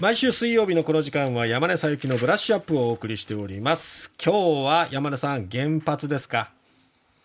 [0.00, 4.10] 毎週水曜日のこの時間は山根さゆきのブラッシュアップをお送りしております。
[4.20, 6.50] 今日は山根さん、原発ですか？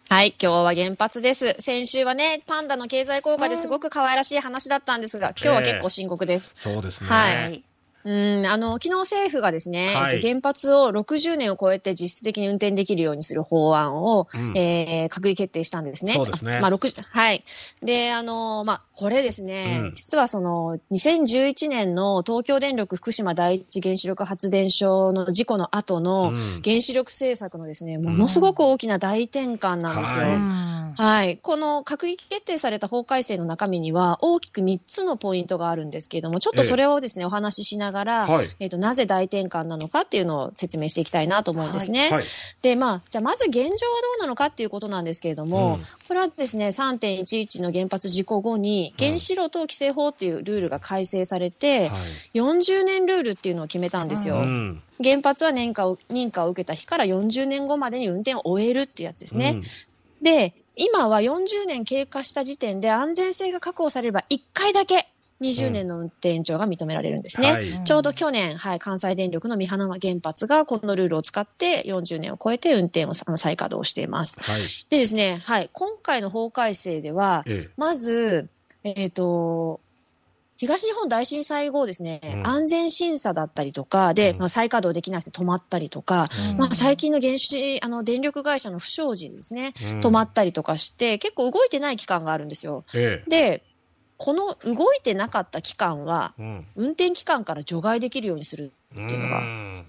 [0.07, 1.55] はい、今日は原発です。
[1.59, 6.53] 先週はね、パンダの経済効果ですごく可愛らしい話だったんですが、今日は結構深刻です。
[6.57, 7.09] そうですね。
[7.09, 7.63] はい
[8.05, 16.13] うん、あの、昨日政府がですね、はいえっと原発を60年を超えて実質的に運転できるようにする法案を、うんえー閣議決定したんですね。
[16.13, 17.43] そうですねあまあ、60はい。
[17.81, 30.25] で、あの、まあ、これですね、うん実はその、2011年の東京電力福島第一原子力発電所の事故の後のうん原子力政策のですね、ものすごく大きな大転換なんですよ。
[30.25, 31.37] はいはい。
[31.37, 42.09] この閣議決定された法改正の中身には大きく3つのポイントがあるんですけれども、ちょっとそれをですね、お話ししながら、はいえっ、と、なぜ大転換なのかっていうのを説明していきたいなと思うんですね。
[42.11, 42.23] はい。
[42.61, 43.77] で、まあ、じゃあまず現状はど
[44.17, 51.99] うなのかっていうことなんですけれども、うんこれはですね、3.11の原発事故後に、原子炉等規制法っていうルールが改正されて、はい
[52.33, 54.37] 40年ルールっていうのを決めたんですよ。
[54.37, 59.61] うん原発は年間を認可を受けた日から40年後までに運転を終えるっていうやつですね。
[60.21, 65.09] で、今は40年経過した時点で安全性が確保されれば1回だけ
[65.41, 67.51] 20年の運転延長が認められるんですね。
[67.51, 74.39] はいちょうど去年、はい、関西電力の三花原発がこのルールを使って40年を超えて運転をあの再稼働しています。
[74.41, 74.61] はい。
[74.89, 78.49] でですね、はい、今回の法改正では、ええまず、
[78.83, 79.81] えっ、と、
[80.59, 82.47] 東日本大震災後ですね、うん。
[82.47, 84.39] 安全審査だったりとかで、うん。
[84.39, 86.57] まあ、再稼働できなくて止まったりとか、うん。
[86.57, 89.99] まあ、最近の原子、あの、電力会社の不祥事ですね、うん。
[90.01, 92.83] 止まったりとかして、結構動いてない期間があるんですよ。
[92.93, 93.63] えで、
[94.17, 96.33] この動いてなかった期間は、
[96.75, 99.85] 運転期間から除外できるようにする、っていうのが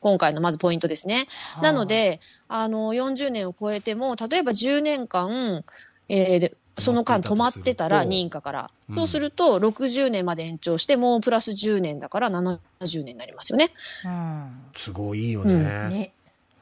[0.00, 1.26] 今回のまずポイントですね。
[1.62, 5.64] なので、あの、40年を超えても、例えば10年間、
[6.08, 8.70] えーでその間止まってたら認可から。
[8.88, 12.58] うんそうすると、60年まで延長して、もうプラス10年だから70
[13.04, 13.70] 年になりますよね。
[14.04, 15.54] うん都合いいようね。
[15.88, 16.12] ね。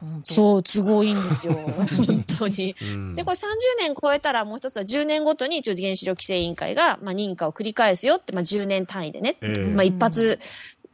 [0.00, 1.54] 本当そう、都合いいんですよ。
[1.58, 2.76] 本当に。
[2.80, 3.46] うんで、これ30
[3.80, 9.36] 年超えたらもう一つは10年ごとに一応原子力規制委員会が、まあ、認可を繰り返すよって、まあ、10年単位でね。
[9.42, 10.38] ええまあ、一発、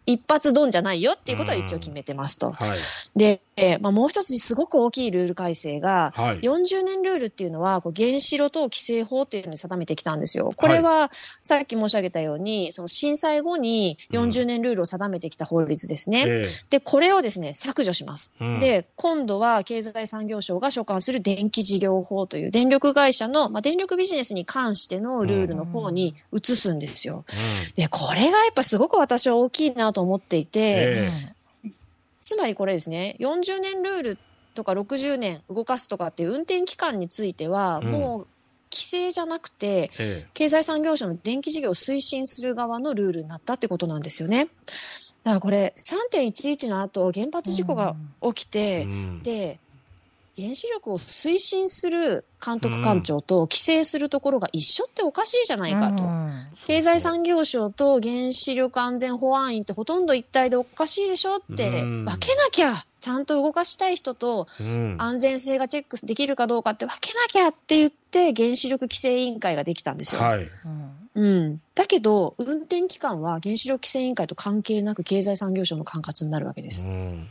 [0.06, 2.52] 一発ドンじゃないよっていうことは一応決めてますと。
[2.52, 2.78] はい。
[3.14, 6.40] で、えーまあ、もう一つすごく大きいルール改正が、はい。
[6.40, 10.52] 40年ルールっていうのは、こう原子炉等規制法っていうのに定めてきたんですよ。
[10.54, 11.10] これは、
[11.42, 16.24] さっき申し上げたように、その震災後に40年ルールを定めてきた法律ですね。
[16.26, 18.34] えで、これをですね、削除します。
[18.40, 27.24] えうんで、今度は経済産業省が所管する電気事業法という電力会社の、まあ、電力ビジネスに関してのルールの方に移すんですよ。
[27.74, 31.35] で、これがやっぱすごく私は大きいなと思っていて、え
[32.26, 34.18] つまりこれですね、40年ルール
[34.56, 37.90] とか60年動かすとかっていう運転期間については、うん。
[37.92, 38.26] もう
[38.72, 44.48] 規制じゃなくて、え経済産業省の電気事業を推進する側 Ⅳ ルールになったってことなんですよね。
[45.22, 49.22] だからこれ、3.11の後、原発事故が起きえて、うん。
[49.22, 49.60] で、
[50.36, 56.04] 原子力を推進する監督官庁と規制するところが一緒っておかしいじゃないかと。
[56.66, 70.20] 経済産業省と原子力安全保安院ってほとんど一体でおかしいでしょって、うん分けなきゃ、ちゃんと動かしたい人とうん安全性がチェックできるかどうかって分けなきゃって言って原子力規制委員会ができたんですよ。
[70.20, 70.50] はい。
[71.14, 71.62] うん。
[71.74, 76.84] だけど、運転期間は原子力規制委員会と関係なく経済産業省の管轄になるわけです。
[76.84, 77.28] うん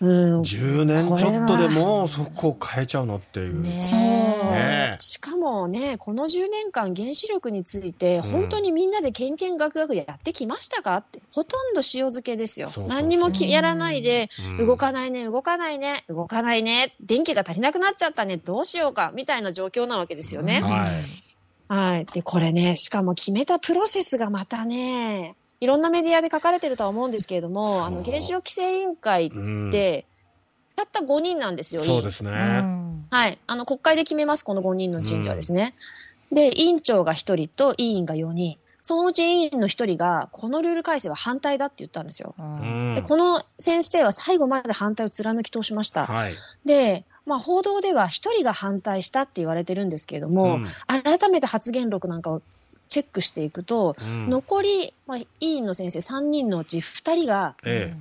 [0.00, 0.40] うん。
[0.42, 3.60] 10年ちょっとでもうそこを変えちゃうのっていう。
[3.60, 12.68] ねそう、ねえしかもね、この10年間原子力について、ん本当にみんなでけんけんがくがくやってきましたかって、ほとんど塩漬けですよ。
[12.68, 14.28] そうそうそう何にもきやらないで、
[14.60, 20.60] うん動かないね、動かないね、動かないね、電気が足りなくなっちゃったね、どうしようか、みたいな状況なわけですよね。
[20.60, 21.28] はい。
[21.68, 22.04] はい。
[22.06, 30.06] で、これね、しかも決めたプロセスがまたね、いろんなメディアで書かれてるとは思うんですけれども、あの、原子力規制委員会っうんて、
[30.76, 32.30] たった5人なんですよ、そうですね。
[33.10, 33.38] はい。
[33.46, 35.74] あの、国会で決めます、この5人の人事はですね。
[36.30, 38.58] で、委員長が1人と委員が4人。
[38.82, 42.34] そのうち委員の1人が、このルール改正は反対だって言ったんですよ。
[42.38, 46.06] うんで、この先生は最後まで反対を貫き通しました。
[46.06, 46.34] はい。
[46.64, 52.42] で、まあ、報道では1人が反対したって言われてるんですけれども、うん改めて発言録なんかを
[52.88, 54.30] チェックしていくと、うん。
[54.30, 57.94] 残り、まあ、委員の先生3人のうち2人が、え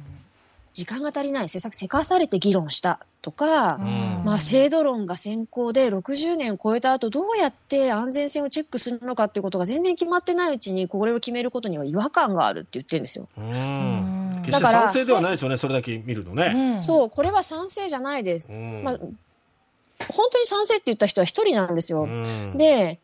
[0.77, 4.21] 時間が足りない、政策せかされて議論したとか、ん。
[4.23, 13.27] まあ、制度論が先行で60年を超えた後どうやって安全性をチェックするのかっていうことが全然決まってないうちにこれを決めることには違和感があるって言ってるんですよ。
[13.39, 14.41] えうん。
[14.45, 16.77] 決してだから賛成ではないですよね、それだけ見るとね。
[16.79, 18.53] そう、これは賛成じゃないです。
[18.53, 18.83] うん。
[18.83, 22.03] まあ、本当に賛成って言った人は一人なんですよ。
[22.03, 22.55] うん。
[22.55, 22.99] で、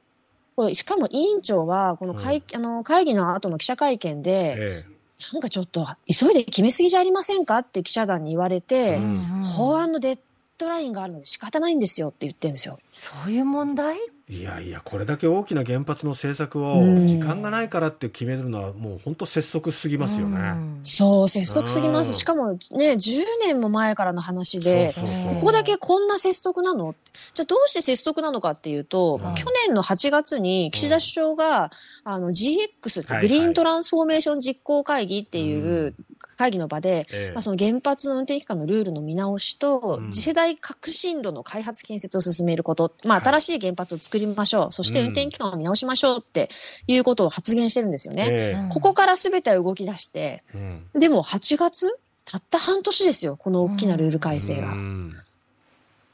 [0.73, 4.85] しかも委員長はこの会,、あの会議の後の記者会見で、え
[5.31, 9.41] なんかちょっと急いで決めすぎじゃありませんかって記者団に言われて、うん。
[9.43, 10.19] 法案のデッ
[10.57, 12.79] ドラインがあるので仕方ないんですよって言ってるんですよ。
[12.93, 13.97] そういう問題
[14.29, 17.07] いやいやこれだけ大きな原発の政策をうん。
[17.07, 20.37] 時間がないからって決めるのはもう本当拙速すぎますよね。
[20.37, 20.79] うん。
[20.83, 22.05] そう、拙速すぎまうん。
[22.05, 22.13] す。
[22.13, 25.35] しかもね、10年も前からの話で、そうそうそう。
[25.35, 26.95] ここだけこんな拙速なの？
[27.33, 29.33] じゃあどうして拙速なのかっていうと、うん。
[29.35, 31.71] 去年の8月に岸田首相が、
[32.05, 35.95] あの GX ってはいグリーントランスフォーメーション実行会議っていう
[36.37, 37.31] 会議の場で、ええ。
[37.33, 40.11] まあ、その原発の運転期間のルールの見直しと、うん。
[40.11, 43.25] 次世代革新炉の開発建設を進めること、まあ、はい。
[43.25, 46.49] 新しい原発を作りましょう、そして運転期間を見直しましょうって
[46.87, 48.29] いうことを発言してるんですよね。
[48.31, 48.69] ええ。
[48.69, 50.85] ここから全ては動き出して、うん。
[50.93, 54.73] でも8月たった半年ですよ、この大きなルール改正が。
[54.73, 55.15] うん。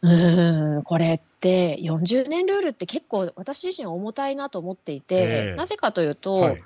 [0.02, 5.56] うーん、これって40年ルールって結構私自身重たいなと思っていて、ええ。
[5.56, 6.64] なぜかというと、はい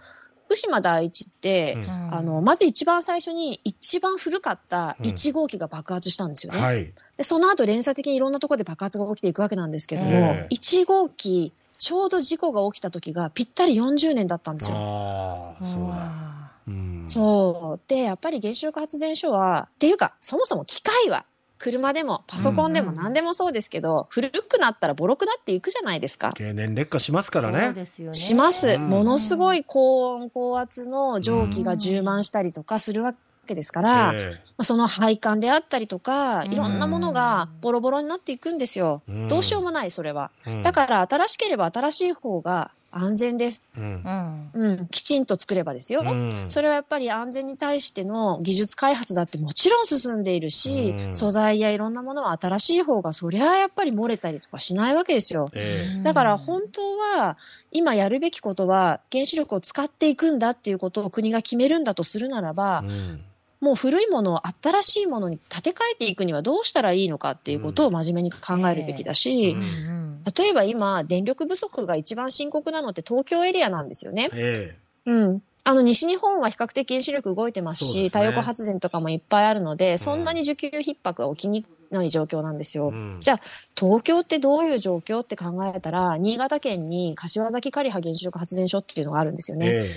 [0.54, 6.62] 福島第一って、うんあの、まず一番最初に一番古かったうん1号機が爆発したんですよね。
[6.62, 14.78] はいで、その後連鎖的にいろんなところで爆発が起きていくわけなんですけども、ええ1号機、ちょうど事故が起きた時がぴったり40年だったんですよ。
[14.78, 15.88] ああそうだ。
[15.88, 17.90] わうんそう。
[17.90, 21.26] で、やっぱり原子力発電所は、っていうか、そもそも機械は、
[21.63, 26.33] 車でもパソコンでもうん何でもそうですけど、古くなったらボロくなっていくじゃないですか。
[26.33, 27.71] 経年劣化しますーからね。
[27.74, 27.86] ね。
[28.13, 28.68] します。
[28.68, 33.15] うんものすごい高温高圧の蒸気が充満したりとかするわ
[33.48, 39.01] けですから、まえあその配管であったりとか、うんいろんなものがボロボロになっていくんですよ。
[39.07, 40.31] うんどうしようもない、それは。
[40.45, 43.66] えうんだから新しければ新しい方が安全です。
[43.78, 44.72] うんうん。
[44.78, 46.01] うん、きちんと作ればですよ。
[46.06, 55.50] うんそれはやっぱり安全に対しての技術開発だってもちろん進んでいるし、うん素材やいろんなものは新しい方がそりゃやっぱり漏れたりとかしないわけですよ。
[55.54, 55.66] え
[56.00, 57.38] えだから本当は
[57.72, 63.24] 今やるべきことは原子力を使っていくんだっていうことを国が決めるんだとするならば、うん
[63.63, 70.03] もう古いものを新しいものに建て替えていくにはどうしたらいいのかっていうことを真面目に考えるべきだし、うんうん
[70.38, 74.30] 例えば今電力不足が一番深刻なのって東京エリアなんですよね。
[74.34, 75.42] えうん。
[75.66, 82.90] あの、西日本は比較的原子力動いてますし、すね太陽光発電とかもいっぱいあるので、そんなに需給逼迫は起きにくい状況なんですよ。
[82.94, 83.40] えうんじゃあ、
[83.78, 89.84] 東京ってどういう状況って考えたら、新潟県に柏崎刈羽原子力発電所っていうのがあるんですよね。
[89.86, 89.90] え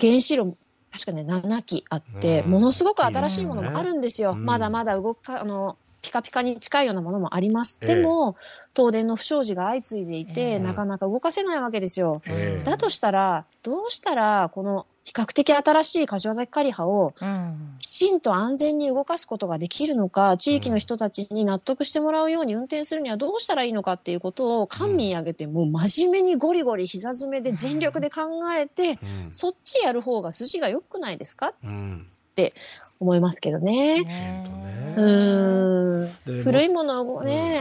[0.00, 0.56] 原子炉、
[0.92, 4.32] 確かね、7基あって、うんものすごく新しいものもあるんですよ。
[4.32, 7.78] うんまだまだ動か、あの、ピカピカに近いようなものもあります。
[7.80, 7.94] ええ。
[7.94, 8.36] でも、
[8.76, 10.64] 東電の不祥事が相次いでいて、うん。
[10.64, 12.20] なかなか動かせないわけですよ。
[12.26, 12.62] ええ。
[12.62, 17.76] だとしたら、どうしたら、この比較的新しい柏崎刈羽をうん。
[17.78, 28.22] きちんと安全に動かすことができるのか、地域の人たちに納得してもらうように運転するにはどうしたらいいのかっていうことを官民挙げて、もう真面目にゴリゴリ膝詰めで全力で考
[28.52, 28.98] えて、うん。
[29.32, 31.54] そっちやる方が筋が良くないですか？
[31.64, 32.06] うん。
[32.98, 34.02] 思いますけどね。
[34.94, 37.60] 古いものをね、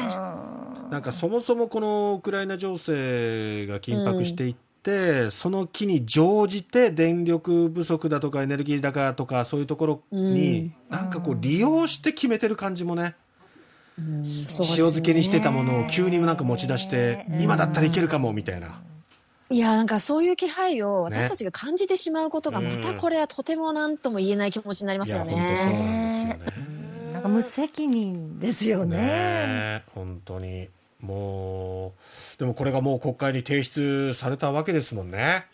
[0.91, 13.15] なんかそもそもこのウクライナ情勢が緊迫していって、その機に乗じて電力不足だとかエネルギー高とかそういうところに、なんかこう利用して決めてる感じもね、
[13.97, 14.23] うん。
[14.25, 17.41] 塩漬けにしてたものを急になんか持ち出して、うん。
[17.41, 18.81] 今だったらいけるかもみたいな。
[19.49, 21.19] いや、なんかそういう気配をね。
[21.19, 25.83] 私たちが感じてしまうことが、またこれはとても何とも言えない気持ちになりますよいや本当そうね。
[25.83, 26.52] なんですよね。
[27.33, 28.97] 無責任ですよね。
[28.97, 31.93] ねえ本当にも
[32.35, 35.45] うでもこれがもう国会に提出されたわけですもんね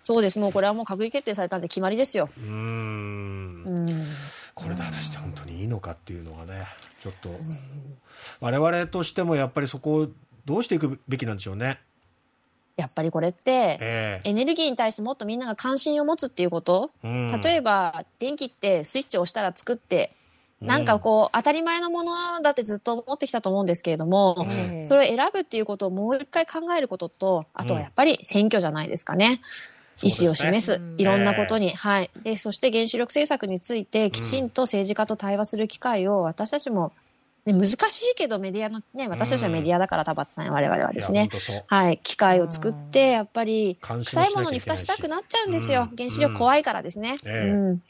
[0.00, 0.38] そうです。
[0.38, 2.30] もうこれはもう閣議決定されたんで決まりですよ。
[2.38, 4.06] うーんうん。
[4.54, 6.66] これで果たして本当にいいのかっていうのがね
[7.00, 7.30] ちょっと
[8.40, 10.08] 我々としてもやっぱりそこを
[10.46, 11.80] どうしていくべきなんでしょうね
[12.76, 20.12] やっぱりこれって、ええエネルギーに対してもっとみんなが関心を持つっていうこと、うん例えば電気ってスイッチを押したら作って、
[20.60, 29.40] なんかこう当たり前のものだってずっと思ってきたと思うんですけれども、ええそれを選ぶっていうことをもう一回考えることと、あとはやっぱり選挙じゃないですかね。
[30.02, 30.80] 意思を示す。
[30.80, 31.70] うんいろんなことに。
[31.70, 32.10] はい。
[32.22, 36.92] で、そして原子力政策についてきちんと政治家と対話する機会を私たちも、
[37.46, 41.28] ね、難しいけどメディアの、ね、私たちはメディアだから田畑さんや我々はですね。
[41.66, 41.98] はい。
[41.98, 45.88] 機会を作って、やっぱり、臭いものに蓋したくなっちゃうんですよ。
[45.90, 47.16] うん原子力怖いからですね。
[47.24, 47.82] ええうん。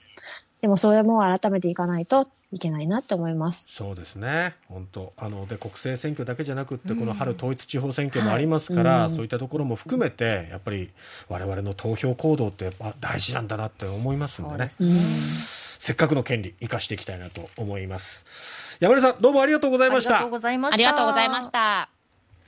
[0.61, 3.69] でもそれも改めていかないといけないなって思います。
[3.71, 10.91] そうですね、本当あので国政選挙だけじゃなくって、この春統一地方選挙もありますから、はいそういったところも含めて、やっぱり
[11.29, 15.01] 我々の投票行動ってやっぱ大事なんだなって思いますんでね、うん。
[15.79, 18.25] せっかくの権利、生かしていきたいなと思います。
[18.81, 20.31] 山根さん、どうもありがとうございましたありがとう。
[20.31, 20.75] ございました。
[20.75, 21.98] ありがとうございました。